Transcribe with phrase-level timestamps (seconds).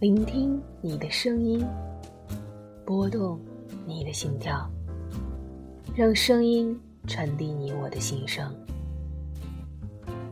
[0.00, 1.62] 聆听你的声音，
[2.86, 3.38] 拨动
[3.86, 4.66] 你的心跳，
[5.94, 6.74] 让声音
[7.06, 8.50] 传递你我的心声。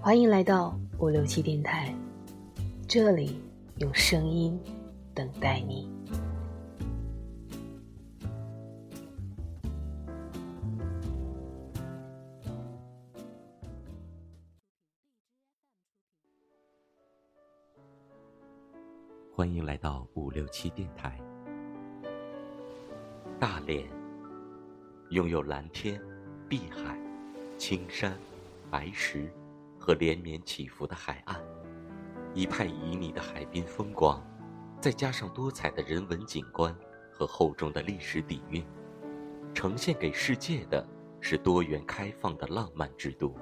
[0.00, 1.94] 欢迎来到五六七电台，
[2.86, 3.38] 这里
[3.76, 4.58] 用声音
[5.12, 5.86] 等待你。
[19.38, 21.16] 欢迎来到五六七电台。
[23.38, 23.88] 大连
[25.10, 26.02] 拥有蓝天、
[26.48, 26.98] 碧海、
[27.56, 28.18] 青山、
[28.68, 29.32] 白石
[29.78, 31.40] 和连绵起伏的海岸，
[32.34, 34.20] 一派旖旎的海滨风光，
[34.80, 36.76] 再加上多彩的人文景观
[37.12, 38.66] 和厚重的历史底蕴，
[39.54, 40.84] 呈现给世界的
[41.20, 43.32] 是多元开放的浪漫之都。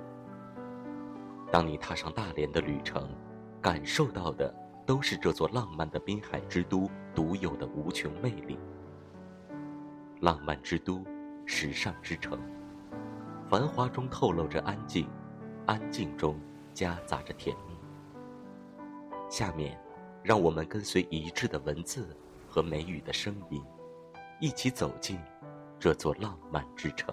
[1.50, 3.08] 当你踏上大连的旅程，
[3.62, 4.55] 感受到的。
[4.87, 8.56] 都是这座浪漫的滨海之都独有的无穷魅力。
[10.20, 11.05] 浪漫之都，
[11.45, 12.39] 时尚之城，
[13.51, 15.09] 繁华中透露着安静，
[15.67, 16.41] 安静中
[16.73, 17.75] 夹杂着甜蜜。
[19.29, 19.77] 下面，
[20.23, 22.17] 让我们跟随一致的文字
[22.48, 23.61] 和美语的声音，
[24.41, 25.19] 一起走进
[25.81, 27.12] 这座浪漫之城。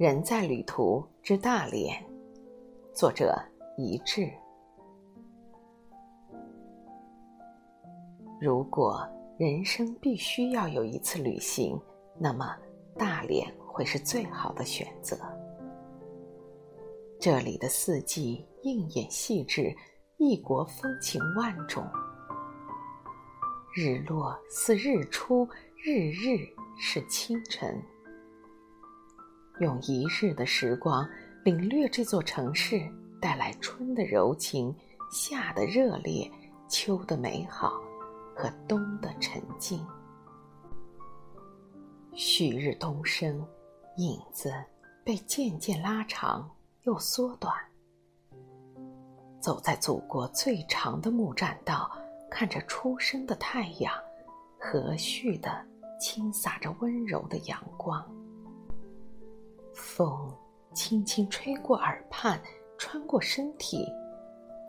[0.00, 1.94] 人在旅途之大连，
[2.94, 3.38] 作者
[3.76, 4.32] 一致。
[8.40, 9.06] 如果
[9.36, 11.78] 人生必须要有一次旅行，
[12.18, 12.56] 那么
[12.96, 15.18] 大连会是最好的选择。
[17.20, 19.70] 这里的四季应眼细致，
[20.16, 21.86] 异国风情万种。
[23.76, 25.46] 日落似日出，
[25.84, 26.38] 日日
[26.78, 27.78] 是清晨。
[29.60, 31.06] 用一日的时光
[31.44, 32.80] 领略这座城市
[33.20, 34.74] 带来春的柔情、
[35.12, 36.30] 夏的热烈、
[36.66, 37.74] 秋的美好
[38.34, 39.86] 和冬的沉静。
[42.14, 43.46] 旭日东升，
[43.98, 44.50] 影子
[45.04, 46.50] 被渐渐拉长
[46.84, 47.54] 又缩短。
[49.40, 51.90] 走在祖国最长的木栈道，
[52.30, 53.92] 看着初升的太阳，
[54.58, 55.64] 和煦的
[56.00, 58.02] 倾洒着温柔的阳光。
[59.72, 60.32] 风
[60.72, 62.40] 轻轻吹过耳畔，
[62.78, 63.86] 穿过身体，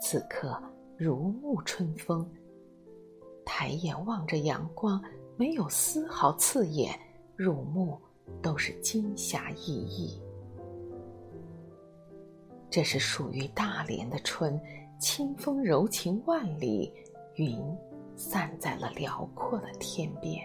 [0.01, 0.61] 此刻
[0.97, 2.27] 如沐春风。
[3.45, 5.01] 抬眼望着阳光，
[5.35, 6.97] 没有丝毫刺眼，
[7.35, 7.99] 入目
[8.41, 10.21] 都是金霞熠熠。
[12.69, 14.59] 这是属于大连的春，
[14.99, 16.93] 清风柔情万里，
[17.35, 17.59] 云
[18.15, 20.41] 散在了辽阔的天边。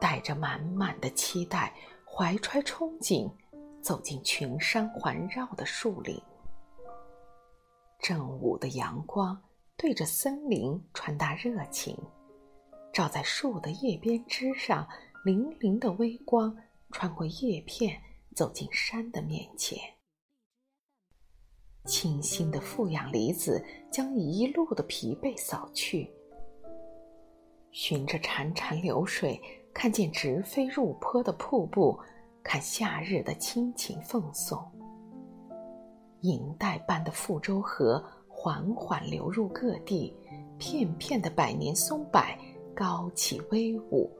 [0.00, 1.74] 带着满满的期待，
[2.04, 3.30] 怀揣憧憬，
[3.82, 6.20] 走进群山环绕的树林。
[7.98, 9.40] 正午的阳光
[9.76, 11.96] 对着森林传达热情，
[12.92, 14.88] 照在树的叶边枝上，
[15.24, 16.56] 粼粼的微光
[16.90, 18.00] 穿过叶片，
[18.34, 19.78] 走进山的面前。
[21.84, 26.10] 清新的负氧离子将一路的疲惫扫去，
[27.70, 29.38] 循着潺潺流水。
[29.72, 31.98] 看见直飞入坡的瀑布，
[32.42, 34.62] 看夏日的亲情奉送。
[36.20, 40.14] 银带般的富州河缓缓流入各地，
[40.58, 42.22] 片片的百年松柏
[42.74, 44.10] 高起威武。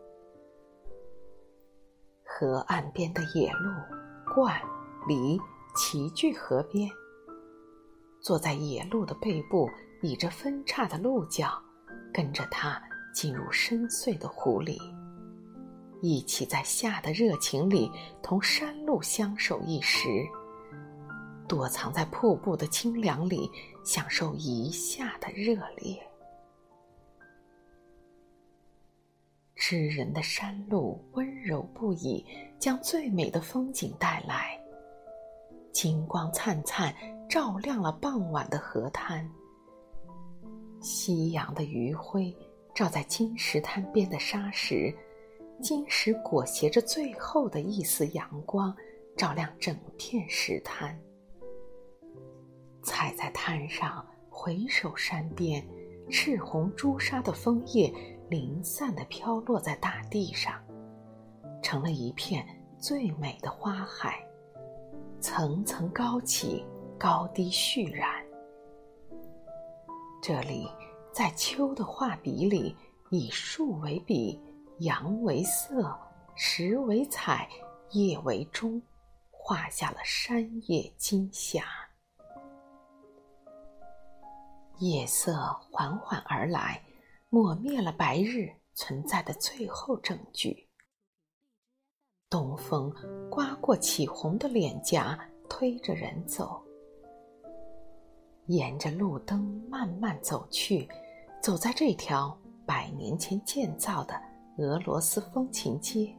[2.24, 3.70] 河岸边的野鹿、
[4.32, 4.58] 鹳、
[5.06, 5.38] 狸
[5.76, 6.88] 齐聚河边，
[8.22, 9.68] 坐在野鹿的背部，
[10.00, 11.50] 倚着分叉的鹿角，
[12.14, 12.80] 跟着它
[13.12, 14.80] 进入深邃的湖里。
[16.00, 17.90] 一起在夏的热情里，
[18.22, 20.08] 同山路相守一时；
[21.46, 23.50] 躲藏在瀑布的清凉里，
[23.84, 26.00] 享受一夏的热烈。
[29.54, 32.24] 知人的山路温柔不已，
[32.58, 34.58] 将最美的风景带来。
[35.70, 36.94] 金光灿灿，
[37.28, 39.30] 照亮了傍晚的河滩。
[40.80, 42.34] 夕阳的余晖，
[42.74, 44.92] 照在金石滩边的沙石。
[45.60, 48.74] 金石裹挟着最后的一丝阳光，
[49.16, 50.98] 照亮整片石滩。
[52.82, 55.62] 踩在滩上，回首山边，
[56.08, 57.92] 赤红朱砂的枫叶
[58.28, 60.54] 零散的飘落在大地上，
[61.62, 62.46] 成了一片
[62.78, 64.26] 最美的花海，
[65.20, 66.64] 层层高起，
[66.98, 68.24] 高低续染。
[70.22, 70.66] 这里，
[71.12, 72.74] 在秋的画笔里。
[73.12, 74.40] 以树为笔，
[74.80, 75.94] 阳为色，
[76.34, 77.46] 时为彩，
[77.90, 78.80] 夜为钟，
[79.30, 81.62] 画下了山野金霞。
[84.78, 85.36] 夜色
[85.70, 86.82] 缓缓而来，
[87.28, 90.66] 抹灭了白日存在的最后证据。
[92.30, 92.90] 东风
[93.30, 96.58] 刮过起红的脸颊，推着人走，
[98.46, 100.88] 沿着路灯慢慢走去，
[101.42, 102.34] 走在这条
[102.64, 104.18] 百年前建造的
[104.58, 106.14] 俄罗斯风情街。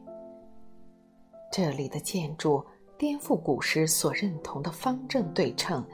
[1.52, 2.64] 这里的建筑
[2.98, 5.84] 颠覆古时所认同的方正对称，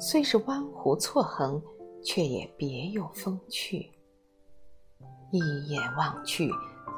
[0.00, 1.62] 虽是弯弧错横。
[2.06, 3.90] 却也别有风趣。
[5.30, 6.50] 一眼望去，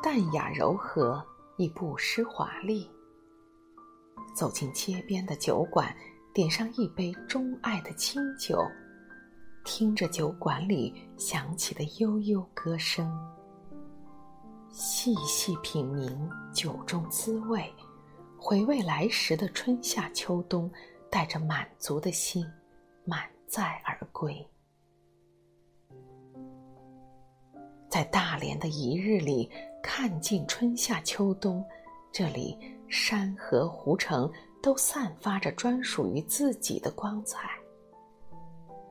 [0.02, 1.24] 淡雅柔和，
[1.56, 2.90] 亦不失华丽。
[4.34, 5.94] 走进街边的酒馆，
[6.34, 8.58] 点上一杯钟爱的清酒，
[9.64, 13.08] 听着酒馆里响起的悠悠歌声，
[14.78, 17.64] 细细品茗酒中滋味，
[18.36, 20.70] 回味来时的春夏秋冬，
[21.10, 22.46] 带着满足的心，
[23.02, 24.46] 满载而归。
[27.88, 29.50] 在大连的一日里，
[29.82, 31.64] 看尽春夏秋冬，
[32.12, 32.54] 这里
[32.86, 34.30] 山河湖城
[34.62, 37.48] 都散发着专属于自己的光彩。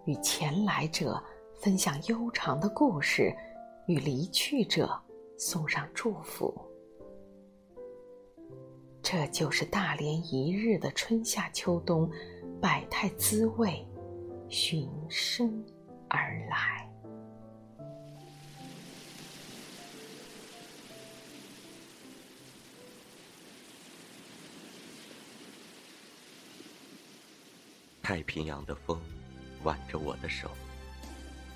[0.05, 1.23] 与前来者
[1.53, 3.31] 分享悠长的故事，
[3.85, 4.99] 与离去者
[5.37, 6.53] 送上祝福。
[9.01, 12.09] 这就是大连一日的春夏秋冬，
[12.59, 13.87] 百态滋味，
[14.49, 15.63] 循声
[16.09, 16.89] 而来。
[28.01, 28.99] 太平洋的风，
[29.63, 30.49] 挽着我的手，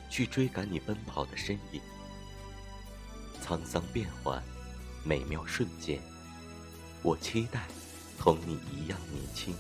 [0.10, 1.82] 去追赶你奔跑的身影。
[3.50, 4.40] 沧桑变幻，
[5.04, 6.00] 美妙瞬间，
[7.02, 7.66] 我期待
[8.20, 9.56] 同你一样年轻。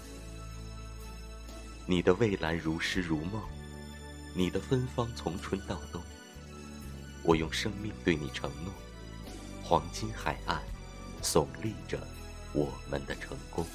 [1.88, 3.42] 你的蔚蓝如诗如梦，
[4.36, 6.00] 你的芬芳从春到冬。
[7.24, 8.72] 我用生命对你承诺，
[9.64, 10.62] 黄金海岸，
[11.24, 12.00] 耸立着
[12.54, 13.66] 我们的成功。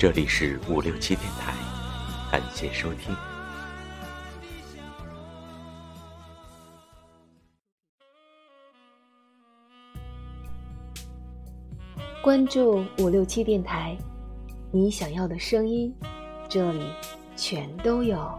[0.00, 1.52] 这里是五六七电台，
[2.30, 3.12] 感谢收听。
[12.22, 13.98] 关注五六七电台，
[14.70, 15.92] 你想要的声音，
[16.48, 16.84] 这里
[17.34, 18.38] 全都有。